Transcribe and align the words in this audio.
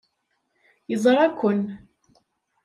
Yeẓra-ken. 0.89 1.61